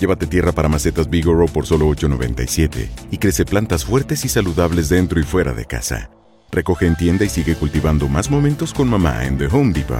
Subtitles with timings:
[0.00, 5.20] Llévate tierra para macetas Bigoro por solo $8.97 y crece plantas fuertes y saludables dentro
[5.20, 6.10] y fuera de casa.
[6.50, 9.98] Recoge en tienda y sigue cultivando más momentos con mamá en The Home Depot.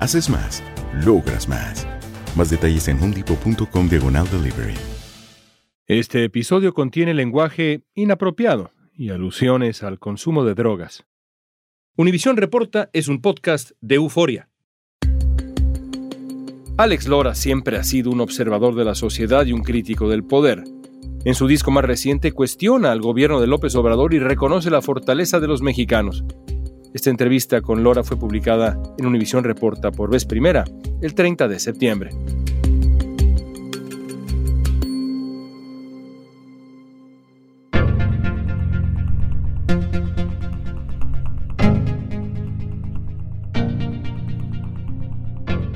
[0.00, 0.62] Haces más,
[1.04, 1.86] logras más.
[2.34, 4.74] Más detalles en homedepot.com diagonal delivery.
[5.86, 11.04] Este episodio contiene lenguaje inapropiado y alusiones al consumo de drogas.
[11.94, 14.48] Univisión Reporta es un podcast de euforia.
[16.78, 20.64] Alex Lora siempre ha sido un observador de la sociedad y un crítico del poder.
[21.26, 25.38] En su disco más reciente cuestiona al gobierno de López Obrador y reconoce la fortaleza
[25.38, 26.24] de los mexicanos.
[26.94, 30.64] Esta entrevista con Lora fue publicada en Univisión Reporta por vez primera
[31.02, 32.10] el 30 de septiembre.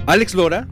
[0.06, 0.68] Alex Lora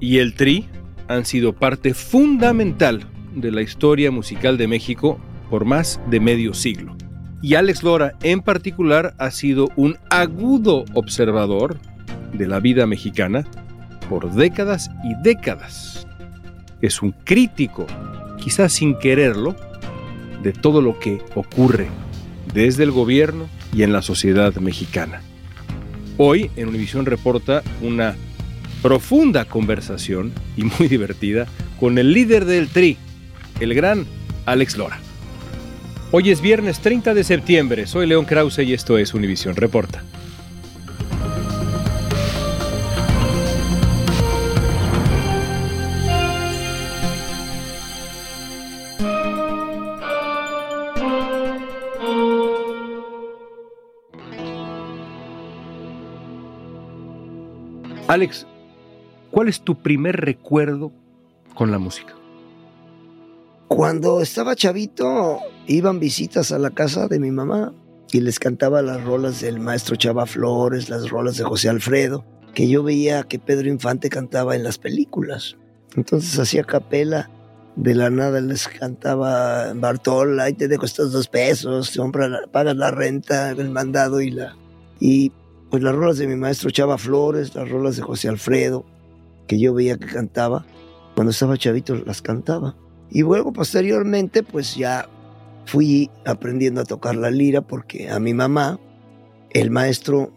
[0.00, 0.66] y el Tri
[1.08, 5.18] han sido parte fundamental de la historia musical de México
[5.50, 6.96] por más de medio siglo.
[7.40, 11.78] Y Alex Lora en particular ha sido un agudo observador
[12.32, 13.44] de la vida mexicana
[14.08, 16.06] por décadas y décadas.
[16.80, 17.86] Es un crítico,
[18.38, 19.56] quizás sin quererlo,
[20.42, 21.88] de todo lo que ocurre
[22.54, 25.22] desde el gobierno y en la sociedad mexicana.
[26.16, 28.16] Hoy en Univisión reporta una
[28.82, 31.46] profunda conversación y muy divertida
[31.78, 32.96] con el líder del TRI,
[33.60, 34.06] el gran
[34.46, 34.98] Alex Lora.
[36.10, 40.02] Hoy es viernes 30 de septiembre, soy León Krause y esto es Univisión Reporta.
[58.08, 58.46] Alex,
[59.38, 60.90] ¿cuál es tu primer recuerdo
[61.54, 62.12] con la música?
[63.68, 65.38] Cuando estaba chavito,
[65.68, 67.72] iban visitas a la casa de mi mamá
[68.10, 72.68] y les cantaba las rolas del maestro Chava Flores, las rolas de José Alfredo, que
[72.68, 75.56] yo veía que Pedro Infante cantaba en las películas.
[75.94, 77.30] Entonces hacía capela,
[77.76, 82.90] de la nada les cantaba Bartol, ahí te dejo estos dos pesos, compra, pagas la
[82.90, 84.56] renta, el mandado y la...
[84.98, 85.30] Y
[85.70, 88.84] pues las rolas de mi maestro Chava Flores, las rolas de José Alfredo,
[89.48, 90.64] que yo veía que cantaba,
[91.16, 92.76] cuando estaba chavito las cantaba.
[93.10, 95.08] Y luego posteriormente pues ya
[95.66, 98.78] fui aprendiendo a tocar la lira porque a mi mamá,
[99.50, 100.32] el maestro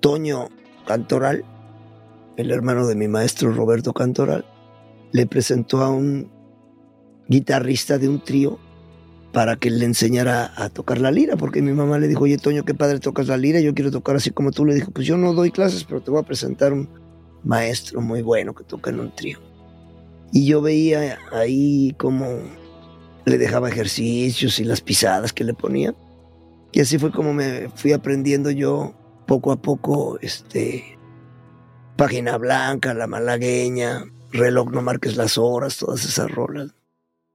[0.00, 0.48] Toño
[0.86, 1.44] Cantoral,
[2.36, 4.44] el hermano de mi maestro Roberto Cantoral,
[5.12, 6.30] le presentó a un
[7.28, 8.58] guitarrista de un trío
[9.32, 12.64] para que le enseñara a tocar la lira, porque mi mamá le dijo, oye Toño,
[12.64, 14.64] qué padre tocas la lira, yo quiero tocar así como tú.
[14.64, 16.88] Le dijo, pues yo no doy clases, pero te voy a presentar un
[17.44, 19.38] maestro muy bueno que toca en un trío.
[20.32, 22.40] Y yo veía ahí como
[23.24, 25.94] le dejaba ejercicios y las pisadas que le ponía.
[26.72, 28.94] Y así fue como me fui aprendiendo yo
[29.26, 30.98] poco a poco, este,
[31.96, 36.74] Página Blanca, La Malagueña, Reloj No Marques las Horas, todas esas rolas.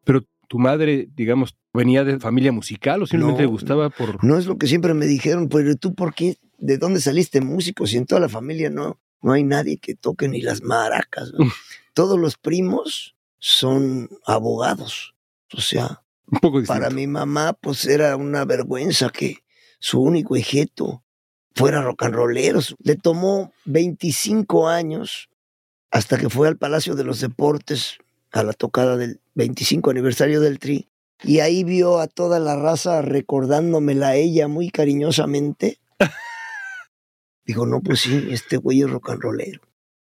[0.04, 4.24] Pero tu madre, digamos, venía de familia musical o simplemente le gustaba por...
[4.24, 7.88] No es lo que siempre me dijeron, pero tú por qué, de dónde saliste músico
[7.88, 11.32] si en toda la familia no, no hay nadie que toque ni las maracas.
[11.94, 15.16] Todos los primos son abogados.
[15.54, 19.44] O sea, Un poco para mi mamá, pues era una vergüenza que
[19.80, 21.04] su único hijeto
[21.54, 22.60] fuera rock and rollero.
[22.80, 25.30] Le tomó 25 años
[25.92, 28.00] hasta que fue al Palacio de los Deportes
[28.32, 30.90] a la tocada del 25 aniversario del Tri.
[31.24, 35.80] Y ahí vio a toda la raza recordándomela a ella muy cariñosamente.
[37.46, 39.62] Dijo, no, pues sí, este güey es rock and rollero.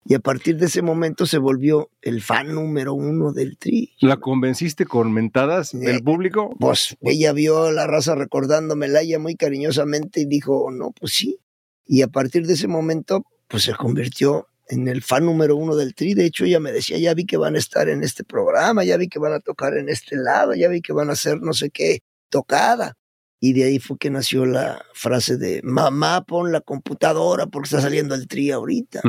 [0.05, 3.93] Y a partir de ese momento se volvió el fan número uno del Tri.
[4.01, 6.57] ¿La convenciste con mentadas del Eh, público?
[6.59, 11.41] Pues ella vio a la raza recordándomela ella muy cariñosamente y dijo, no, pues sí.
[11.85, 15.95] Y a partir de ese momento, pues se convirtió en el fan número uno del
[15.95, 16.15] Tri.
[16.15, 18.97] De hecho, ella me decía, ya vi que van a estar en este programa, ya
[18.97, 21.53] vi que van a tocar en este lado, ya vi que van a hacer no
[21.53, 21.99] sé qué
[22.31, 22.95] tocada.
[23.41, 27.81] Y de ahí fue que nació la frase de, mamá, pon la computadora porque está
[27.81, 29.01] saliendo el Tri ahorita.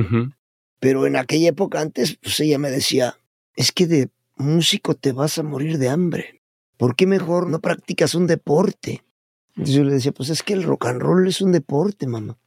[0.80, 3.18] Pero en aquella época antes, pues ella me decía,
[3.56, 6.42] es que de músico te vas a morir de hambre.
[6.78, 9.04] ¿Por qué mejor no practicas un deporte?
[9.50, 12.38] Entonces yo le decía, pues es que el rock and roll es un deporte, mamá.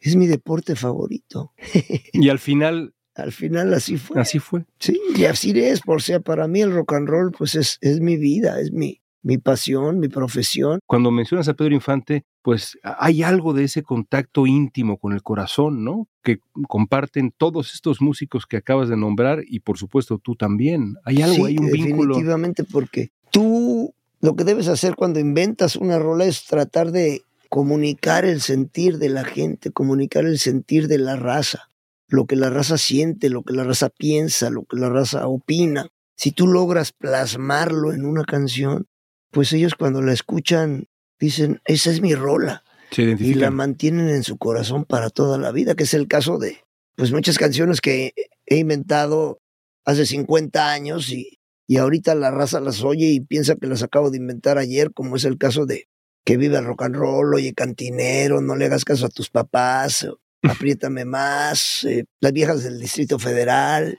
[0.00, 1.52] Es mi deporte favorito.
[2.12, 4.20] Y al final, Al final así fue.
[4.20, 4.64] así fue.
[4.78, 5.80] Sí, y así es.
[5.80, 9.00] Por sea, para mí el rock and roll, pues es, es mi vida, es mi,
[9.24, 10.80] mi pasión, mi profesión.
[10.86, 15.82] Cuando mencionas a Pedro Infante, pues hay algo de ese contacto íntimo con el corazón,
[15.82, 16.06] ¿no?
[16.22, 16.38] Que
[16.68, 20.96] comparten todos estos músicos que acabas de nombrar y por supuesto tú también.
[21.04, 22.14] Hay algo, Sí, hay un vínculo.
[22.14, 28.26] Definitivamente, porque tú lo que debes hacer cuando inventas una rola es tratar de comunicar
[28.26, 31.70] el sentir de la gente, comunicar el sentir de la raza,
[32.08, 35.88] lo que la raza siente, lo que la raza piensa, lo que la raza opina.
[36.14, 38.86] Si tú logras plasmarlo en una canción,
[39.34, 40.86] pues ellos cuando la escuchan
[41.18, 45.52] dicen, esa es mi rola Se y la mantienen en su corazón para toda la
[45.52, 46.58] vida, que es el caso de
[46.96, 48.14] pues muchas canciones que
[48.46, 49.40] he inventado
[49.84, 54.10] hace 50 años y, y ahorita la raza las oye y piensa que las acabo
[54.10, 55.88] de inventar ayer, como es el caso de
[56.24, 60.06] que vive el rock and roll, oye cantinero, no le hagas caso a tus papás,
[60.42, 63.98] apriétame más, eh, las viejas del Distrito Federal.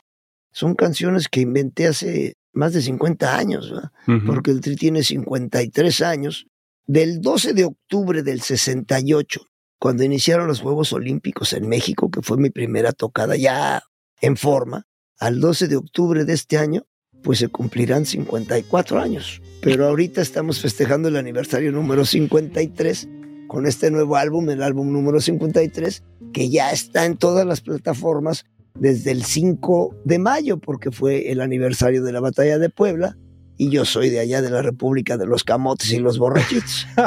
[0.51, 3.91] Son canciones que inventé hace más de 50 años, ¿verdad?
[4.07, 4.25] Ujú.
[4.25, 6.47] porque el Tri tiene 53 años,
[6.87, 9.41] del 12 de octubre del 68,
[9.79, 13.83] cuando iniciaron los Juegos Olímpicos en México, que fue mi primera tocada ya
[14.21, 14.87] en forma,
[15.19, 16.87] al 12 de octubre de este año,
[17.23, 19.41] pues se cumplirán 54 años.
[19.61, 23.09] Pero ahorita estamos festejando el aniversario número 53
[23.47, 26.03] con este nuevo álbum, el álbum número 53,
[26.33, 31.41] que ya está en todas las plataformas desde el 5 de mayo, porque fue el
[31.41, 33.17] aniversario de la batalla de Puebla,
[33.57, 36.85] y yo soy de allá de la República de los Camotes y los Borrachitos.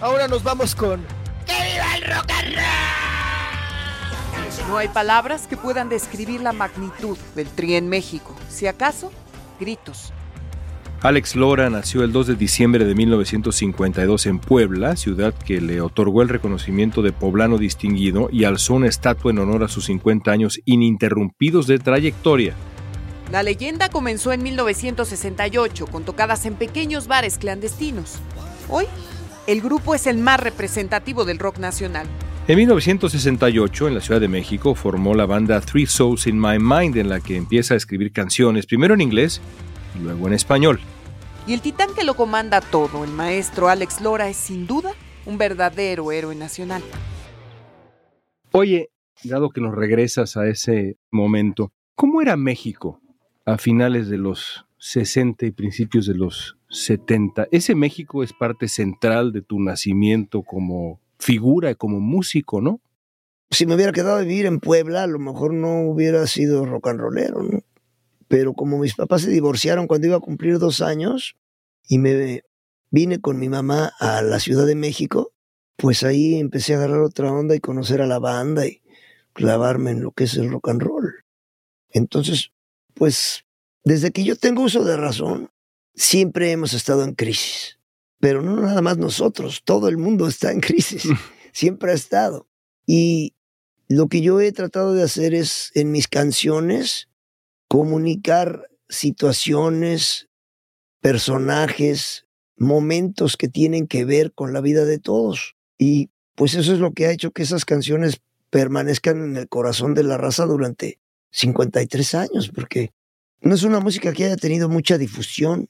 [0.00, 1.00] Ahora nos vamos con
[4.68, 8.36] No hay palabras que puedan describir la magnitud del Tri en México.
[8.50, 9.10] Si acaso,
[9.58, 10.12] gritos.
[11.00, 16.22] Alex Lora nació el 2 de diciembre de 1952 en Puebla, ciudad que le otorgó
[16.22, 20.60] el reconocimiento de poblano distinguido y alzó una estatua en honor a sus 50 años
[20.64, 22.54] ininterrumpidos de trayectoria.
[23.30, 28.18] La leyenda comenzó en 1968 con tocadas en pequeños bares clandestinos.
[28.68, 28.86] Hoy,
[29.46, 32.08] el grupo es el más representativo del rock nacional.
[32.48, 36.96] En 1968, en la Ciudad de México, formó la banda Three Souls in My Mind,
[36.96, 39.40] en la que empieza a escribir canciones, primero en inglés
[39.98, 40.80] luego en español.
[41.46, 44.92] Y el titán que lo comanda todo, el maestro Alex Lora, es sin duda
[45.24, 46.82] un verdadero héroe nacional.
[48.52, 48.90] Oye,
[49.24, 53.00] dado que nos regresas a ese momento, ¿cómo era México
[53.44, 57.48] a finales de los 60 y principios de los 70?
[57.50, 62.80] Ese México es parte central de tu nacimiento como figura, como músico, ¿no?
[63.50, 66.88] si me hubiera quedado a vivir en Puebla, a lo mejor no hubiera sido rock
[66.88, 67.57] and rollero, ¿no?
[68.28, 71.36] Pero como mis papás se divorciaron cuando iba a cumplir dos años
[71.88, 72.44] y me
[72.90, 75.32] vine con mi mamá a la Ciudad de México,
[75.76, 78.82] pues ahí empecé a agarrar otra onda y conocer a la banda y
[79.32, 81.24] clavarme en lo que es el rock and roll.
[81.90, 82.52] Entonces,
[82.94, 83.44] pues
[83.84, 85.50] desde que yo tengo uso de razón,
[85.94, 87.78] siempre hemos estado en crisis.
[88.20, 91.04] Pero no nada más nosotros, todo el mundo está en crisis.
[91.52, 92.48] Siempre ha estado.
[92.86, 93.34] Y
[93.88, 97.07] lo que yo he tratado de hacer es, en mis canciones,
[97.68, 100.28] comunicar situaciones,
[101.00, 105.54] personajes, momentos que tienen que ver con la vida de todos.
[105.78, 108.20] Y pues eso es lo que ha hecho que esas canciones
[108.50, 110.98] permanezcan en el corazón de la raza durante
[111.30, 112.92] 53 años, porque
[113.40, 115.68] no es una música que haya tenido mucha difusión,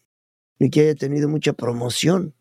[0.58, 2.34] ni que haya tenido mucha promoción,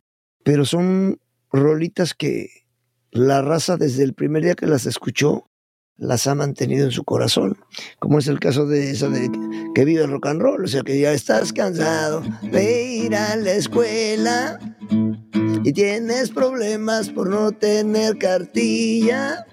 [0.43, 1.19] pero son
[1.51, 2.65] rolitas que
[3.11, 5.46] la raza desde el primer día que las escuchó
[5.97, 7.57] las ha mantenido en su corazón,
[7.99, 9.31] como es el caso de esa de
[9.73, 13.35] que vive el rock and roll, o sea que ya estás cansado de ir a
[13.35, 14.59] la escuela
[15.63, 19.45] y tienes problemas por no tener cartilla.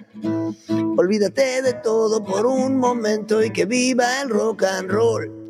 [0.97, 5.45] Olvídate de todo por un momento y que viva el rock and roll.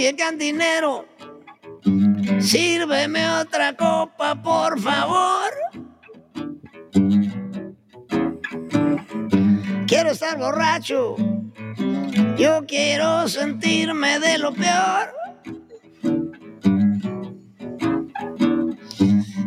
[0.00, 1.04] Oye, cantinero,
[2.40, 5.52] sírveme otra copa, por favor.
[9.86, 11.16] Quiero estar borracho.
[12.38, 15.12] Yo quiero sentirme de lo peor.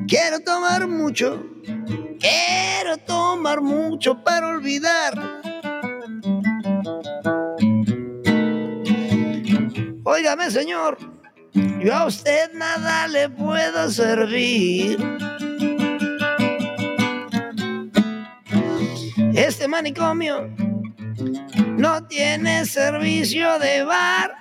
[0.08, 1.44] Quiero tomar mucho.
[2.20, 5.43] Quiero tomar mucho para olvidar.
[10.06, 10.98] Óigame, señor,
[11.54, 14.98] yo a usted nada le puedo servir.
[19.34, 20.50] Este manicomio
[21.78, 24.36] no tiene servicio de bar.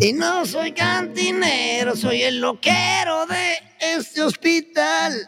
[0.00, 5.26] Y no soy cantinero, soy el loquero de este hospital.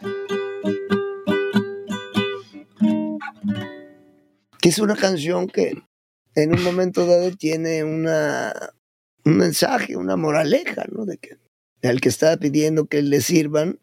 [4.61, 5.81] Que es una canción que
[6.35, 8.53] en un momento dado tiene una,
[9.25, 11.05] un mensaje, una moraleja, ¿no?
[11.05, 11.37] De que
[11.81, 13.79] el que está pidiendo que le sirvan,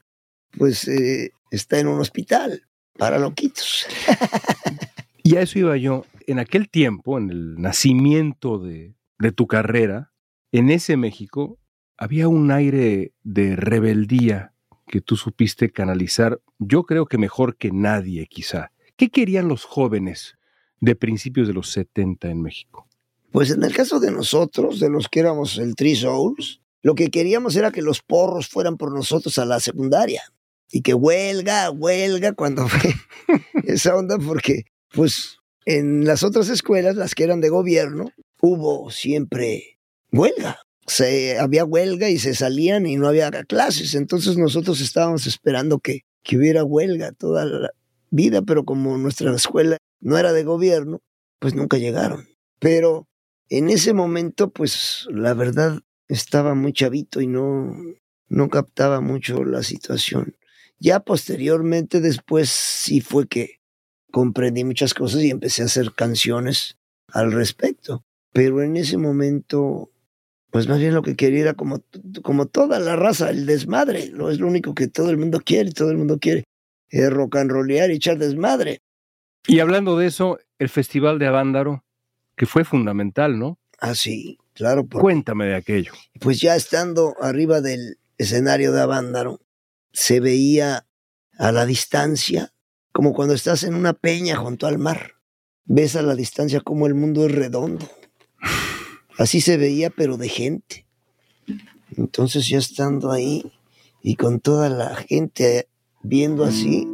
[0.56, 2.62] pues eh, está en un hospital
[2.96, 3.86] para loquitos.
[5.22, 6.04] y a eso iba yo.
[6.26, 10.12] En aquel tiempo, en el nacimiento de, de tu carrera,
[10.52, 11.58] en ese México
[11.96, 14.52] había un aire de rebeldía
[14.86, 18.72] que tú supiste canalizar, yo creo que mejor que nadie quizá.
[18.96, 20.37] ¿Qué querían los jóvenes
[20.80, 22.86] de principios de los 70 en México?
[23.30, 27.10] Pues en el caso de nosotros, de los que éramos el Three Souls, lo que
[27.10, 30.22] queríamos era que los porros fueran por nosotros a la secundaria
[30.70, 32.94] y que huelga, huelga cuando fue
[33.64, 39.78] esa onda, porque pues en las otras escuelas, las que eran de gobierno, hubo siempre
[40.12, 40.60] huelga.
[40.86, 43.94] Se, había huelga y se salían y no había clases.
[43.94, 47.70] Entonces nosotros estábamos esperando que, que hubiera huelga toda la
[48.10, 51.00] vida, pero como nuestra escuela no era de gobierno,
[51.38, 52.28] pues nunca llegaron.
[52.58, 53.08] Pero
[53.48, 57.74] en ese momento, pues la verdad estaba muy chavito y no,
[58.28, 60.36] no captaba mucho la situación.
[60.78, 63.60] Ya posteriormente, después sí fue que
[64.10, 66.78] comprendí muchas cosas y empecé a hacer canciones
[67.08, 68.04] al respecto.
[68.32, 69.90] Pero en ese momento,
[70.50, 71.82] pues más bien lo que quería era como,
[72.22, 74.10] como toda la raza, el desmadre.
[74.10, 76.44] No es lo único que todo el mundo quiere, todo el mundo quiere
[76.90, 78.80] es rock and rollear y echar desmadre.
[79.50, 81.82] Y hablando de eso, el Festival de Avándaro,
[82.36, 83.58] que fue fundamental, ¿no?
[83.80, 84.86] Ah, sí, claro.
[84.86, 85.92] Cuéntame de aquello.
[86.20, 89.40] Pues ya estando arriba del escenario de Avándaro,
[89.90, 90.86] se veía
[91.38, 92.52] a la distancia,
[92.92, 95.14] como cuando estás en una peña junto al mar.
[95.64, 97.90] Ves a la distancia como el mundo es redondo.
[99.16, 100.86] Así se veía, pero de gente.
[101.96, 103.50] Entonces ya estando ahí
[104.02, 105.68] y con toda la gente
[106.02, 106.86] viendo así,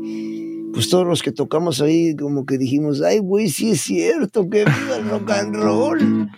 [0.74, 4.64] pues todos los que tocamos ahí como que dijimos, ay, güey, sí es cierto, que
[4.64, 6.30] viva el rock and roll.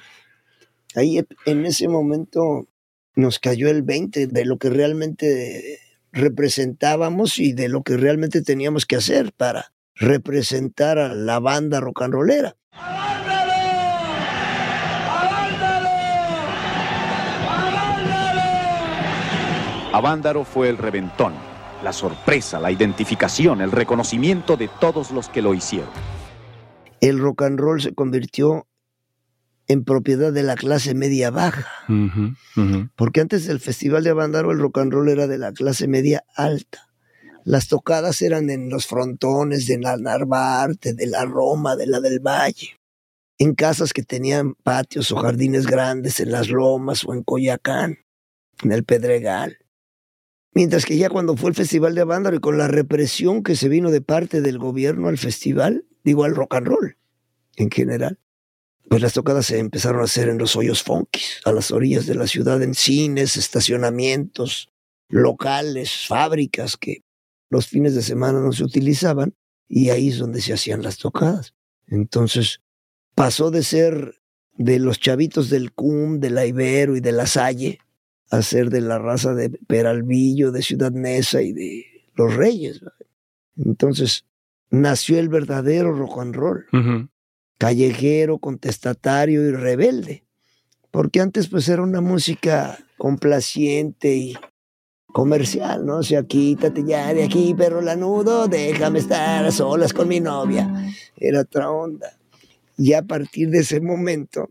[0.94, 2.68] Ahí en ese momento
[3.14, 5.80] nos cayó el 20 de lo que realmente
[6.12, 12.02] representábamos y de lo que realmente teníamos que hacer para representar a la banda rock
[12.02, 12.56] and rollera.
[19.92, 21.32] Avándaro fue el reventón,
[21.82, 25.90] la sorpresa, la identificación, el reconocimiento de todos los que lo hicieron.
[27.00, 28.66] El rock and roll se convirtió
[29.68, 31.66] en propiedad de la clase media baja.
[32.96, 36.24] Porque antes del Festival de Avándaro el rock and roll era de la clase media
[36.34, 36.88] alta.
[37.44, 42.18] Las tocadas eran en los frontones de la Narvarte, de la Roma, de la del
[42.18, 42.80] Valle.
[43.38, 47.98] En casas que tenían patios o jardines grandes en las lomas o en Coyacán,
[48.62, 49.58] en el Pedregal.
[50.56, 53.68] Mientras que ya cuando fue el Festival de Avándaro y con la represión que se
[53.68, 56.96] vino de parte del gobierno al festival, digo al rock and roll
[57.56, 58.18] en general,
[58.88, 62.14] pues las tocadas se empezaron a hacer en los hoyos funkis, a las orillas de
[62.14, 64.70] la ciudad, en cines, estacionamientos,
[65.10, 67.04] locales, fábricas que
[67.50, 69.34] los fines de semana no se utilizaban
[69.68, 71.52] y ahí es donde se hacían las tocadas.
[71.86, 72.62] Entonces
[73.14, 74.22] pasó de ser
[74.54, 77.80] de los chavitos del CUM, de la Ibero y de la Salle,
[78.30, 82.80] a ser de la raza de Peralvillo, de Ciudad Neza y de los Reyes.
[83.56, 84.24] Entonces
[84.70, 86.66] nació el verdadero rock and roll,
[87.58, 90.24] callejero, contestatario y rebelde,
[90.90, 94.36] porque antes pues era una música complaciente y
[95.06, 95.98] comercial, ¿no?
[95.98, 100.92] O sea, quítate ya de aquí, perro lanudo, déjame estar a solas con mi novia.
[101.16, 102.18] Era otra onda.
[102.76, 104.50] Y a partir de ese momento,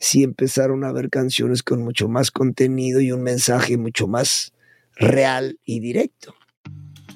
[0.00, 4.52] sí empezaron a haber canciones con mucho más contenido y un mensaje mucho más
[4.96, 6.34] real y directo.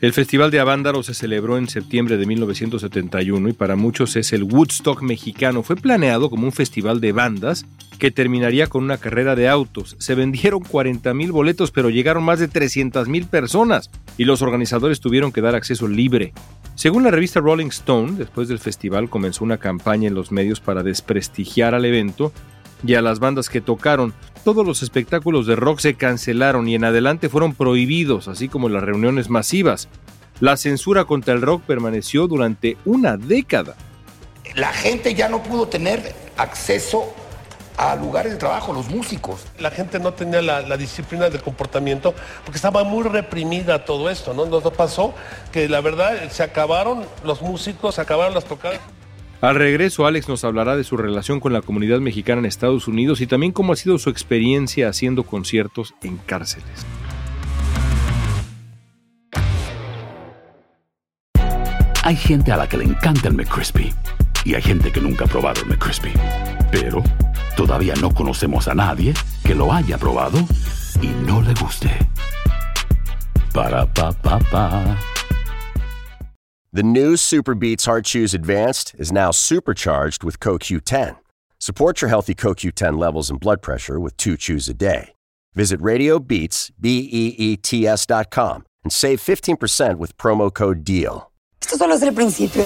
[0.01, 4.43] El Festival de Avándaro se celebró en septiembre de 1971 y para muchos es el
[4.43, 5.63] Woodstock mexicano.
[5.63, 7.65] Fue planeado como un festival de bandas
[7.99, 9.97] que terminaría con una carrera de autos.
[9.99, 15.01] Se vendieron 40 mil boletos, pero llegaron más de 300 mil personas y los organizadores
[15.01, 16.35] tuvieron que dar acceso libre.
[16.75, 20.83] Según la revista Rolling Stone, después del festival comenzó una campaña en los medios para
[20.83, 22.31] desprestigiar al evento
[22.87, 24.15] y a las bandas que tocaron.
[24.45, 28.83] Todos los espectáculos de rock se cancelaron y en adelante fueron prohibidos, así como las
[28.83, 29.89] reuniones masivas.
[30.41, 33.77] La censura contra el rock permaneció durante una década.
[34.55, 37.15] La gente ya no pudo tener acceso
[37.77, 39.47] a lugares de trabajo, los músicos.
[39.59, 42.15] La gente no tenía la, disciplina de comportamiento
[42.45, 44.47] porque estaba muy reprimida todo esto, ¿no?
[44.47, 45.15] Nos pasó
[45.53, 48.81] que la verdad se acabaron los músicos, se acabaron las tocadas.
[49.41, 53.21] Al regreso, Alex nos hablará de su relación con la comunidad mexicana en Estados Unidos
[53.21, 56.87] y también cómo ha sido su experiencia haciendo conciertos en cárceles.
[62.03, 63.93] Hay gente a la que le encanta el McCrispy
[64.45, 66.13] y hay gente que nunca ha probado el McCrispy.
[66.71, 67.03] Pero
[67.57, 70.39] todavía no conocemos a nadie que lo haya probado
[71.01, 71.91] y no le guste.
[73.55, 75.14] Para pa pa pa.
[76.75, 81.19] The new Super Beats Heart Chews Advanced is now supercharged with CoQ10.
[81.61, 85.15] Support your healthy CoQ10 levels and blood pressure with two chews a day.
[85.55, 91.31] Visit RadioBeats, B-E-E-T-S dot com and save 15% with promo code DEAL.
[91.63, 92.65] Esto solo es el principio.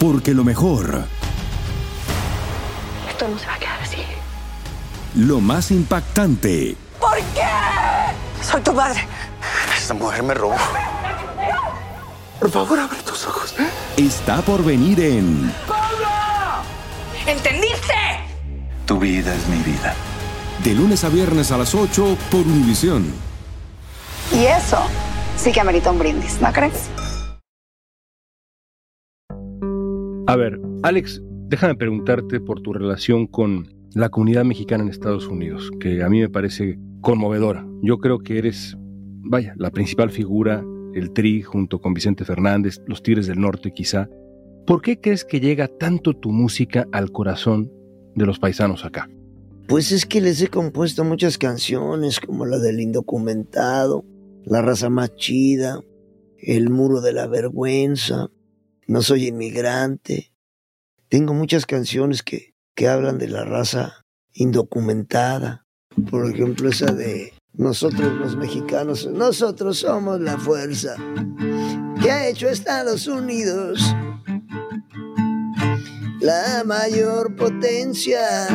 [0.00, 1.04] Porque lo mejor...
[3.06, 4.02] Esto no se va a quedar así.
[5.14, 6.74] Lo más impactante...
[6.98, 8.42] ¿Por qué?
[8.42, 9.06] Soy tu padre.
[9.76, 10.56] Esta mujer me robó.
[12.42, 13.54] Por favor, abre tus ojos.
[13.96, 15.48] Está por venir en.
[15.68, 16.08] ¡Pablo!
[17.24, 17.94] ¿Entendiste?
[18.84, 19.94] Tu vida es mi vida.
[20.64, 23.04] De lunes a viernes a las 8 por Univisión.
[24.32, 24.78] Y eso
[25.36, 26.90] sí que amerita un brindis, ¿no crees?
[30.26, 35.70] A ver, Alex, déjame preguntarte por tu relación con la comunidad mexicana en Estados Unidos,
[35.78, 37.64] que a mí me parece conmovedora.
[37.82, 43.02] Yo creo que eres, vaya, la principal figura el Tri junto con Vicente Fernández, los
[43.02, 44.08] Tigres del Norte quizá.
[44.66, 47.72] ¿Por qué crees que llega tanto tu música al corazón
[48.14, 49.08] de los paisanos acá?
[49.66, 54.04] Pues es que les he compuesto muchas canciones como la del indocumentado,
[54.44, 55.80] La raza más chida,
[56.38, 58.28] El muro de la vergüenza,
[58.86, 60.32] No soy inmigrante.
[61.08, 65.66] Tengo muchas canciones que, que hablan de la raza indocumentada.
[66.10, 70.96] Por ejemplo, esa de nosotros los mexicanos, nosotros somos la fuerza
[72.00, 73.80] que ha hecho Estados Unidos
[76.20, 78.46] la mayor potencia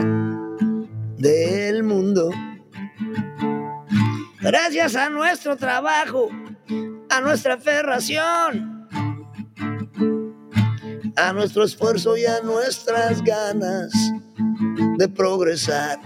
[1.18, 2.32] del mundo.
[4.42, 6.30] Gracias a nuestro trabajo,
[7.10, 8.88] a nuestra ferración,
[11.18, 13.92] a nuestro esfuerzo y a nuestras ganas
[14.98, 16.00] de progresar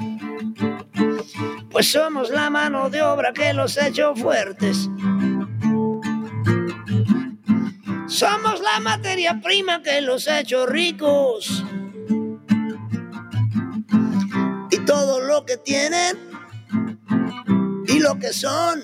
[1.71, 4.89] pues somos la mano de obra que los ha hecho fuertes.
[8.07, 11.63] Somos la materia prima que los ha hecho ricos.
[14.69, 16.17] Y todo lo que tienen
[17.87, 18.83] y lo que son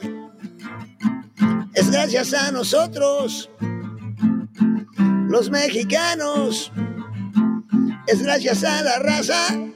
[1.73, 3.49] es gracias a nosotros,
[5.27, 6.71] los mexicanos.
[8.07, 9.67] Es gracias a la raza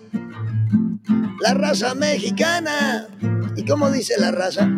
[1.41, 3.07] la raza mexicana.
[3.55, 4.69] ¿Y cómo dice la raza?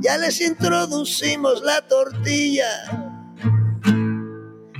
[0.00, 2.70] Ya les introducimos la tortilla.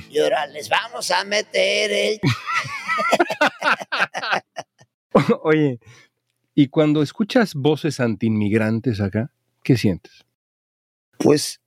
[0.09, 2.21] Y ahora les vamos a meter el...
[5.43, 5.79] Oye,
[6.55, 10.25] y cuando escuchas voces antiinmigrantes acá, ¿qué sientes?
[11.19, 11.61] Pues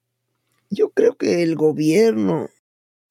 [0.69, 2.49] yo creo que el gobierno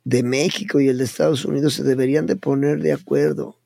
[0.04, 3.58] de México y el de Estados Unidos se deberían de poner de acuerdo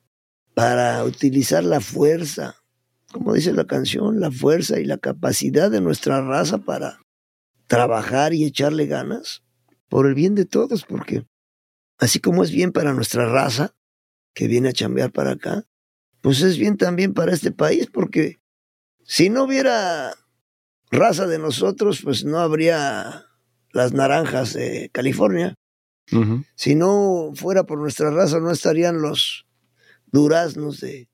[0.53, 2.55] para utilizar la fuerza,
[3.11, 6.99] como dice la canción, la fuerza y la capacidad de nuestra raza para
[7.67, 9.43] trabajar y echarle ganas
[9.89, 11.25] por el bien de todos, porque
[11.97, 13.75] así como es bien para nuestra raza
[14.33, 15.65] que viene a chambear para acá,
[16.21, 18.39] pues es bien también para este país, porque
[19.03, 20.13] si no hubiera
[20.91, 23.25] raza de nosotros, pues no habría
[23.71, 25.55] las naranjas de California.
[26.55, 29.45] Si no fuera por nuestra raza, no estarían los
[30.11, 31.07] duraznos de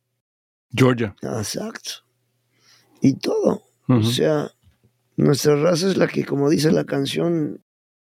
[0.72, 1.16] Georgia.
[1.22, 2.06] Exacto.
[3.02, 3.64] Y todo.
[3.88, 4.52] O sea,
[5.18, 7.62] nuestra raza es la que, como dice la canción,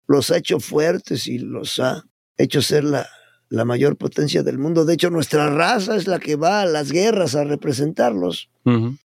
[0.07, 2.05] los ha hecho fuertes y los ha
[2.39, 3.09] hecho ser la,
[3.49, 4.85] la mayor potencia del mundo.
[4.85, 8.51] De hecho, nuestra raza es la que va a las guerras a representarlos.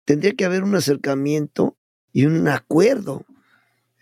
[0.06, 1.78] Tendría que haber un acercamiento
[2.14, 3.26] y un acuerdo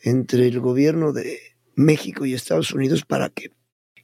[0.02, 1.40] entre el gobierno de
[1.76, 3.52] México y Estados Unidos para que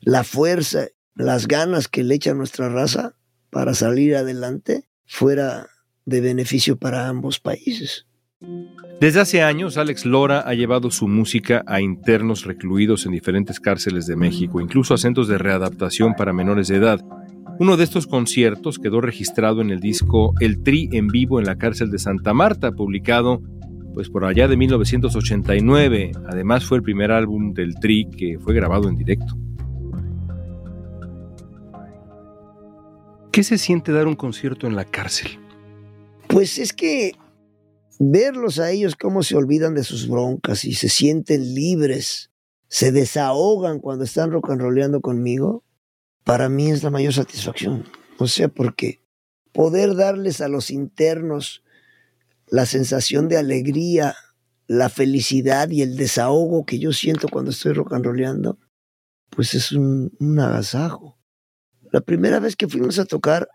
[0.02, 3.16] la fuerza, las ganas que le echa nuestra raza
[3.50, 5.70] para salir adelante fuera
[6.06, 8.05] de beneficio para ambos países.
[9.00, 14.08] Desde hace años, Alex Lora ha llevado su música a internos recluidos en diferentes cárceles
[14.08, 17.02] de México, incluso a centros de readaptación para menores de edad.
[17.60, 21.58] Uno de estos conciertos quedó registrado en el disco El Tri en vivo en la
[21.58, 23.42] cárcel de Santa Marta, publicado
[23.94, 26.12] pues por allá de 1989.
[26.28, 29.38] Además fue el primer álbum del Tri que fue grabado en directo.
[33.32, 35.40] ¿Qué se siente dar un concierto en la cárcel?
[36.28, 37.14] Pues es que
[38.00, 42.32] verlos a ellos cómo se olvidan de sus broncas y se sienten libres,
[42.68, 45.64] se desahogan cuando están rock and rollando conmigo,
[46.24, 47.86] para mí es la mayor satisfacción.
[48.18, 49.02] O sea, porque
[49.52, 51.64] poder darles a los internos
[52.48, 54.16] la sensación de alegría,
[54.68, 58.60] la felicidad y el desahogo que yo siento cuando estoy rock and rollando,
[59.30, 61.18] pues es un, agasajo.
[61.92, 63.48] La primera vez que fuimos a tocar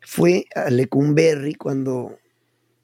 [0.00, 2.18] fue a Lecumberri cuando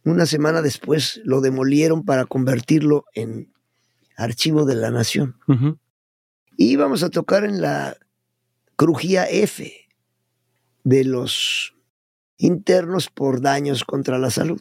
[0.04, 3.52] una semana después lo demolieron para convertirlo en
[4.16, 5.36] archivo de la nación.
[6.56, 7.96] Y íbamos a tocar en la
[8.76, 9.88] crujía F
[10.84, 11.74] de los
[12.36, 14.60] internos por daños contra la salud.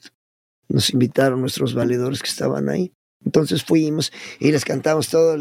[0.69, 2.93] Nos invitaron nuestros valedores que estaban ahí.
[3.25, 5.37] Entonces fuimos y les cantamos todo,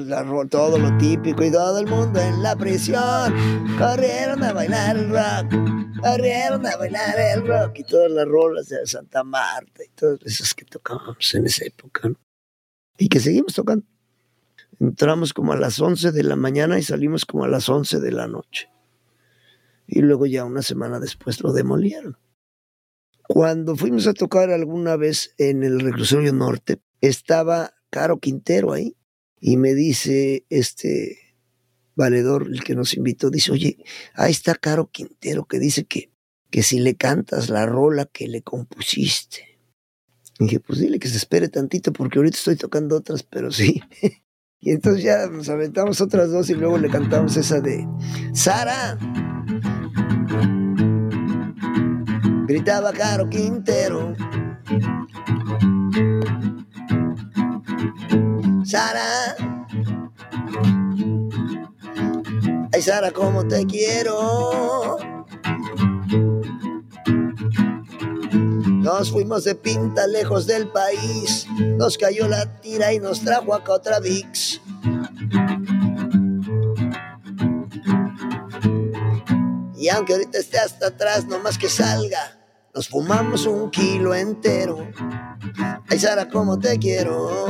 [0.49, 3.35] todo lo típico y todo el mundo en la prisión.
[3.79, 8.87] Corrieron a bailar el rock, corrieron a bailar el rock y todas las rolas de
[8.87, 12.13] Santa Marta y todas esas que tocábamos en esa época.
[12.99, 13.85] Y que seguimos tocando.
[14.79, 18.13] Entramos como a las 11 de la mañana y salimos como a las 11 de
[18.13, 18.69] la noche.
[19.87, 22.17] Y luego ya una semana después lo demolieron.
[23.29, 28.97] Cuando fuimos a tocar alguna vez en el reclusorio norte, estaba Caro Quintero ahí
[29.39, 31.19] y me dice este
[31.95, 33.85] valedor, el que nos invitó, dice, oye,
[34.15, 36.11] ahí está Caro Quintero que dice que,
[36.51, 39.59] que si le cantas la rola que le compusiste.
[40.39, 43.83] Y dije, pues dile que se espere tantito porque ahorita estoy tocando otras, pero sí.
[44.61, 47.87] y entonces ya nos aventamos otras dos y luego le cantamos esa de
[48.33, 48.97] Sara.
[52.47, 54.15] Gritaba Caro Quintero.
[58.65, 59.37] Sara.
[62.73, 64.99] Ay, Sara, cómo te quiero.
[68.83, 71.47] Nos fuimos de pinta lejos del país.
[71.77, 74.61] Nos cayó la tira y nos trajo acá otra VIX.
[79.77, 82.42] Y aunque ahorita esté hasta atrás, no más que salga,
[82.75, 84.79] nos fumamos un kilo entero.
[85.89, 87.47] Ay, Sara, cómo te quiero.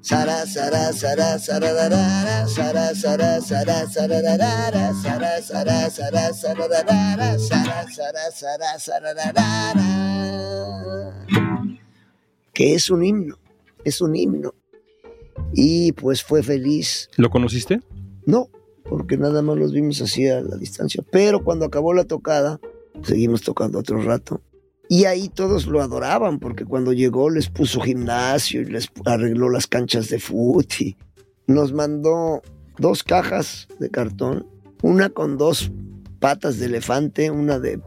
[0.00, 8.30] Sara, Sara, Sara, Sara, Sara, Sara, Sara, Sara, Sara, Sara, Sara, Sara, Sara, Sara, Sara,
[8.32, 9.36] Sara, Sara, Sara,
[12.52, 13.38] que es un himno,
[13.84, 14.54] es un himno.
[15.52, 17.08] Y pues fue feliz.
[17.16, 17.80] ¿Lo conociste?
[18.26, 18.48] No,
[18.84, 21.04] porque nada más los vimos así a la distancia.
[21.10, 22.60] Pero cuando acabó la tocada,
[23.02, 24.40] seguimos tocando otro rato.
[24.88, 29.68] Y ahí todos lo adoraban, porque cuando llegó les puso gimnasio y les arregló las
[29.68, 30.66] canchas de fútbol.
[30.80, 30.96] Y
[31.46, 32.42] nos mandó
[32.78, 34.46] dos cajas de cartón,
[34.82, 35.70] una con dos
[36.18, 37.80] patas de elefante, una de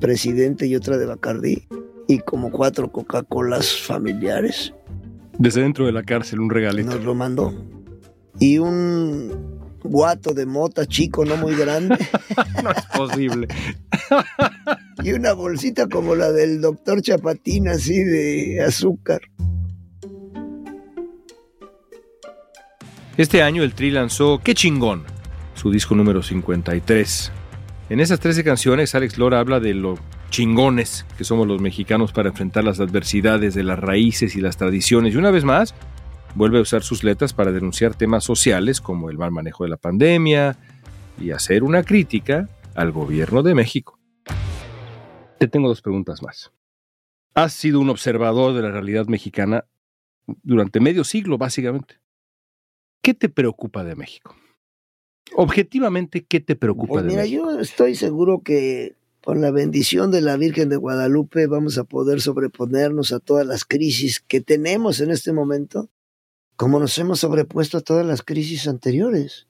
[0.00, 1.66] presidente y otra de Bacardí,
[2.08, 4.74] y como cuatro Coca-Colas familiares.
[5.38, 6.90] Desde dentro de la cárcel, un regalito.
[6.90, 7.54] Nos lo mandó.
[8.38, 11.96] Y un guato de mota chico, no muy grande.
[12.62, 13.48] no es posible.
[15.02, 19.20] y una bolsita como la del doctor Chapatín, así de azúcar.
[23.16, 25.04] Este año el Tri lanzó Qué chingón,
[25.54, 27.32] su disco número 53.
[27.90, 29.98] En esas 13 canciones, Alex Lora habla de lo
[30.30, 35.12] chingones que somos los mexicanos para enfrentar las adversidades de las raíces y las tradiciones.
[35.12, 35.74] Y una vez más,
[36.34, 39.76] vuelve a usar sus letras para denunciar temas sociales como el mal manejo de la
[39.76, 40.56] pandemia
[41.20, 43.98] y hacer una crítica al gobierno de México.
[45.38, 46.52] Te tengo dos preguntas más.
[47.34, 49.66] Has sido un observador de la realidad mexicana
[50.42, 52.00] durante medio siglo, básicamente.
[53.02, 54.36] ¿Qué te preocupa de México?
[55.34, 57.52] Objetivamente, ¿qué te preocupa pues de mira, México?
[57.52, 62.20] yo estoy seguro que con la bendición de la Virgen de Guadalupe vamos a poder
[62.20, 65.88] sobreponernos a todas las crisis que tenemos en este momento
[66.60, 69.46] como nos hemos sobrepuesto a todas las crisis anteriores.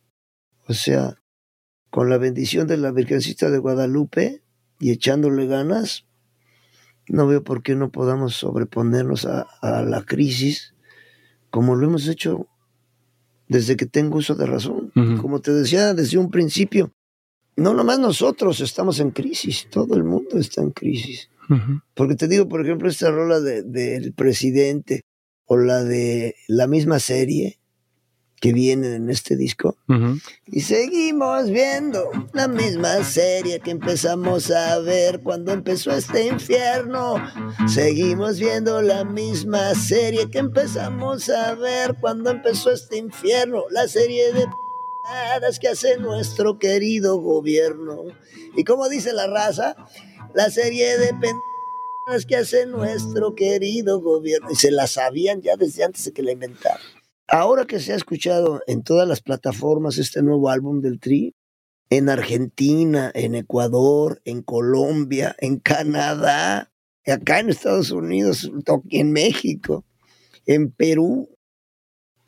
[0.68, 1.20] O sea,
[1.90, 4.44] con la bendición de la Virgencita de Guadalupe
[4.78, 6.06] y echándole ganas,
[7.08, 10.76] no veo por qué no podamos sobreponernos a, a la crisis
[11.50, 12.46] como lo hemos hecho
[13.48, 14.92] desde que tengo uso de razón.
[15.20, 16.92] Como te decía desde un principio,
[17.56, 21.28] no nomás nosotros estamos en crisis, todo el mundo está en crisis.
[21.94, 25.02] Porque te digo, por ejemplo, esta rola del de, presidente
[25.52, 27.58] o la de la misma serie,
[28.40, 29.76] que vienen en este disco.
[30.46, 37.16] Y seguimos viendo la misma serie que empezamos a ver cuando empezó este infierno.
[37.66, 43.64] Seguimos viendo la misma serie que empezamos a ver cuando empezó este infierno.
[43.70, 44.46] La serie de
[45.60, 48.04] que hace nuestro querido gobierno.
[48.56, 49.74] Y como dice la raza,
[50.32, 51.12] la serie de
[52.26, 54.48] que hace nuestro querido gobierno.
[54.50, 56.80] Y se la sabían ya desde antes de que la inventaran.
[57.28, 61.34] Ahora que se ha escuchado en todas las plataformas este nuevo álbum del Tri,
[61.88, 66.72] en Argentina, en Ecuador, en Colombia, en Canadá,
[67.06, 68.50] acá en Estados Unidos,
[68.90, 69.84] en México,
[70.46, 71.28] en Perú,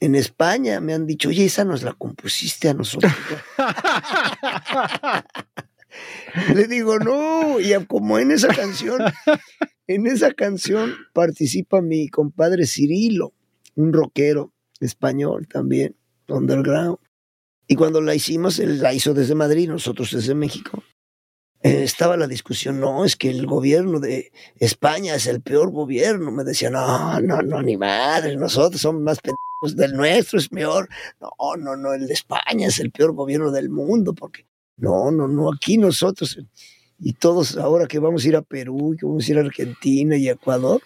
[0.01, 3.12] en España, me han dicho, oye, esa nos la compusiste a nosotros.
[6.55, 9.02] Le digo, no, y como en esa canción,
[9.87, 13.35] en esa canción participa mi compadre Cirilo,
[13.74, 15.96] un rockero español también,
[16.28, 16.98] underground.
[17.66, 20.83] Y cuando la hicimos, él la hizo desde Madrid, nosotros desde México.
[21.62, 26.33] Eh, estaba la discusión, no, es que el gobierno de España es el peor gobierno.
[26.33, 30.88] Me decía, no, no, no, ni madre, nosotros somos más pendejos, del nuestro es peor.
[31.20, 34.44] No, no, no, el de España es el peor gobierno del mundo, porque
[34.76, 36.38] no, no, no, aquí nosotros,
[36.98, 40.16] y todos ahora que vamos a ir a Perú, que vamos a ir a Argentina
[40.16, 40.80] y Ecuador,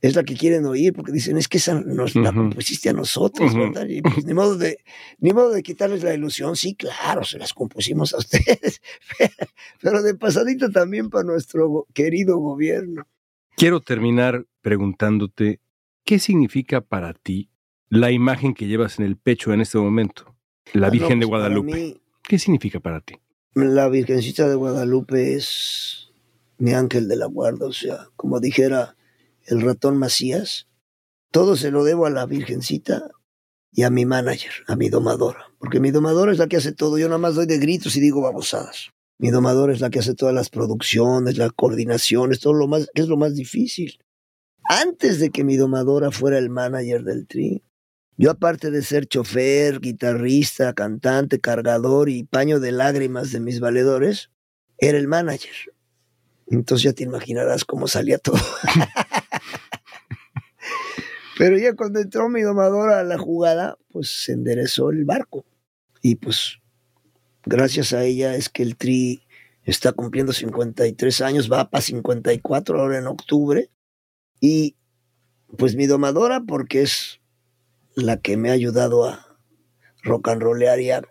[0.00, 3.54] es la que quieren oír, porque dicen, es que esa nos la compusiste a nosotros,
[3.54, 3.86] ¿verdad?
[3.88, 4.78] Y pues, ni, modo de,
[5.18, 8.80] ni modo de quitarles la ilusión, sí, claro, se las compusimos a ustedes,
[9.82, 13.06] pero de pasadita también para nuestro querido gobierno.
[13.56, 15.60] Quiero terminar preguntándote,
[16.04, 17.50] ¿qué significa para ti
[17.88, 20.36] la imagen que llevas en el pecho en este momento?
[20.74, 22.00] La ah, Virgen de pues, Guadalupe.
[22.22, 23.16] ¿Qué significa para ti?
[23.60, 26.12] La Virgencita de Guadalupe es
[26.58, 28.96] mi ángel de la guarda, o sea, como dijera
[29.46, 30.68] el ratón Macías,
[31.32, 33.10] todo se lo debo a la Virgencita
[33.72, 36.98] y a mi manager, a mi domadora, porque mi domadora es la que hace todo,
[36.98, 38.90] yo nada más doy de gritos y digo babosadas.
[39.18, 43.02] Mi domadora es la que hace todas las producciones, las coordinaciones, todo lo más, que
[43.02, 43.98] es lo más difícil.
[44.68, 47.64] Antes de que mi domadora fuera el manager del tri,
[48.18, 54.30] yo aparte de ser chofer, guitarrista, cantante, cargador y paño de lágrimas de mis valedores,
[54.76, 55.54] era el manager.
[56.48, 58.36] Entonces ya te imaginarás cómo salía todo.
[61.38, 65.44] Pero ya cuando entró mi domadora a la jugada, pues se enderezó el barco.
[66.02, 66.58] Y pues
[67.44, 69.22] gracias a ella es que el Tri
[69.62, 73.70] está cumpliendo 53 años, va para 54 ahora en octubre.
[74.40, 74.74] Y
[75.56, 77.20] pues mi domadora, porque es
[77.98, 79.38] la que me ha ayudado a
[80.02, 81.02] rock and rollear y a...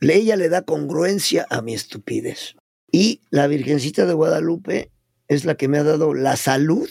[0.00, 2.56] Ella le da congruencia a mi estupidez.
[2.90, 4.90] Y la Virgencita de Guadalupe
[5.28, 6.88] es la que me ha dado la salud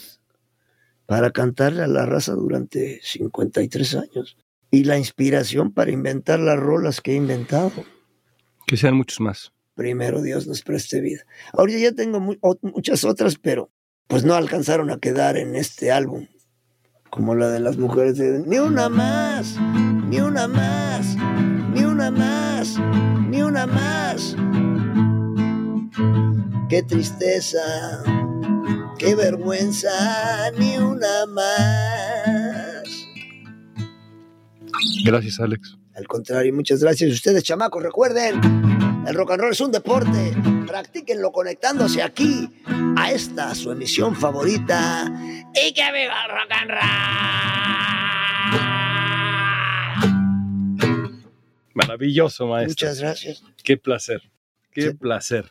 [1.06, 4.36] para cantarle a la raza durante 53 años
[4.70, 7.84] y la inspiración para inventar las rolas que he inventado.
[8.66, 9.52] Que sean muchos más.
[9.74, 11.24] Primero Dios nos preste vida.
[11.52, 13.70] Ahora ya tengo muchas otras, pero
[14.06, 16.28] pues no alcanzaron a quedar en este álbum.
[17.10, 19.56] Como la de las mujeres de ni una más,
[20.08, 21.16] ni una más,
[21.74, 22.78] ni una más,
[23.28, 24.36] ni una más.
[26.68, 27.58] Qué tristeza
[29.00, 32.84] qué vergüenza, ni una más.
[35.04, 35.78] Gracias, Alex.
[35.94, 37.10] Al contrario, muchas gracias.
[37.10, 38.40] Ustedes, chamacos, recuerden,
[39.06, 40.34] el rock and roll es un deporte.
[40.70, 42.48] Practíquenlo conectándose aquí
[42.96, 45.12] a esta su emisión favorita.
[45.52, 46.78] Y que viva el rock and roll.
[51.74, 52.70] Maravilloso, maestro.
[52.70, 53.42] Muchas gracias.
[53.64, 54.22] Qué placer.
[54.70, 55.50] Qué placer.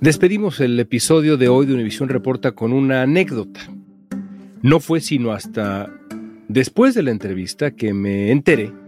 [0.00, 3.60] Despedimos el episodio de hoy de Univisión Reporta con una anécdota.
[4.60, 5.88] No fue sino hasta
[6.48, 8.81] después de la entrevista que me enteré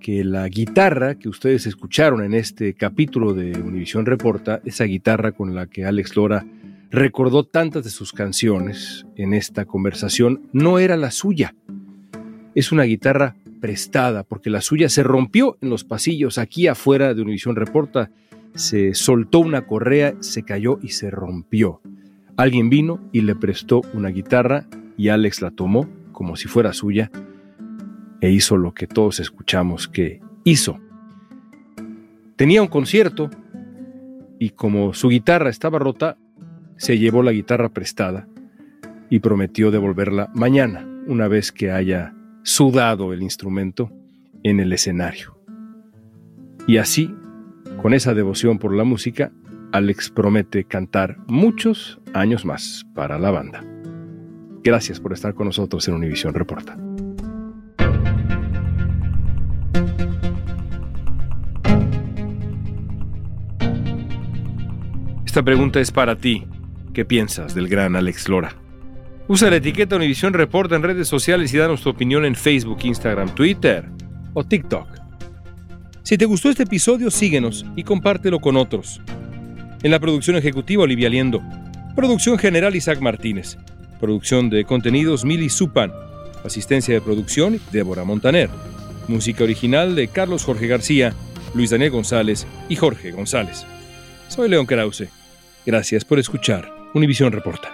[0.00, 5.54] que la guitarra que ustedes escucharon en este capítulo de Univisión Reporta, esa guitarra con
[5.54, 6.44] la que Alex Lora
[6.90, 11.54] recordó tantas de sus canciones en esta conversación, no era la suya.
[12.54, 17.22] Es una guitarra prestada porque la suya se rompió en los pasillos aquí afuera de
[17.22, 18.10] Univisión Reporta
[18.54, 21.80] se soltó una correa, se cayó y se rompió.
[22.36, 27.10] Alguien vino y le prestó una guitarra y Alex la tomó como si fuera suya
[28.20, 30.78] e hizo lo que todos escuchamos que hizo.
[32.36, 33.30] Tenía un concierto
[34.38, 36.16] y como su guitarra estaba rota,
[36.76, 38.26] se llevó la guitarra prestada
[39.10, 43.90] y prometió devolverla mañana, una vez que haya sudado el instrumento
[44.42, 45.38] en el escenario.
[46.66, 47.14] Y así,
[47.82, 49.32] con esa devoción por la música,
[49.72, 53.64] Alex promete cantar muchos años más para la banda.
[54.62, 56.76] Gracias por estar con nosotros en Univision Reporta.
[65.30, 66.42] Esta pregunta es para ti.
[66.92, 68.56] ¿Qué piensas del gran Alex Lora?
[69.28, 73.32] Usa la etiqueta Univision Reporta en redes sociales y danos tu opinión en Facebook, Instagram,
[73.36, 73.88] Twitter
[74.34, 74.88] o TikTok.
[76.02, 79.00] Si te gustó este episodio, síguenos y compártelo con otros.
[79.84, 81.40] En la producción ejecutiva, Olivia Liendo.
[81.94, 83.56] Producción general, Isaac Martínez.
[84.00, 85.92] Producción de contenidos, Mili Supan.
[86.44, 88.50] Asistencia de producción, Débora Montaner.
[89.06, 91.14] Música original de Carlos Jorge García,
[91.54, 93.64] Luis Daniel González y Jorge González.
[94.26, 95.19] Soy León Krause.
[95.64, 97.70] Gracias por escuchar Univisión Reporta.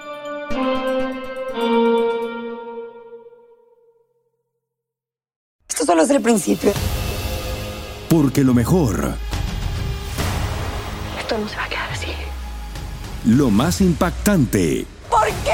[5.68, 6.72] Esto solo es el principio.
[8.08, 9.14] Porque lo mejor,
[11.18, 12.08] Esto no se va a quedar así.
[13.24, 15.52] lo más impactante, ¿Por qué?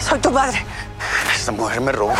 [0.00, 0.58] Soy tu madre.
[1.34, 2.12] Esta mujer me robó.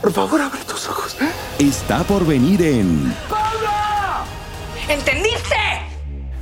[0.00, 1.16] Por favor, abre tus ojos.
[1.58, 3.14] está por venir en
[4.88, 5.56] ¿Entendiste?